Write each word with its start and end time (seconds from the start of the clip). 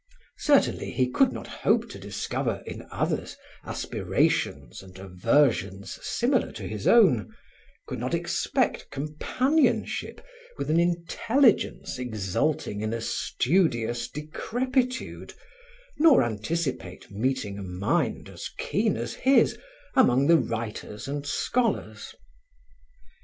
Certainly, 0.39 0.93
he 0.93 1.11
could 1.11 1.31
not 1.31 1.45
hope 1.45 1.87
to 1.91 1.99
discover 1.99 2.63
in 2.65 2.87
others 2.89 3.37
aspirations 3.63 4.81
and 4.81 4.97
aversions 4.97 5.99
similar 6.01 6.51
to 6.53 6.63
his 6.67 6.87
own, 6.87 7.31
could 7.85 7.99
not 7.99 8.15
expect 8.15 8.89
companionship 8.89 10.19
with 10.57 10.71
an 10.71 10.79
intelligence 10.79 11.99
exulting 11.99 12.81
in 12.81 12.93
a 12.95 12.99
studious 12.99 14.07
decrepitude, 14.07 15.35
nor 15.99 16.23
anticipate 16.23 17.11
meeting 17.11 17.59
a 17.59 17.61
mind 17.63 18.27
as 18.27 18.49
keen 18.57 18.97
as 18.97 19.13
his 19.13 19.55
among 19.95 20.25
the 20.25 20.37
writers 20.39 21.07
and 21.07 21.27
scholars. 21.27 22.15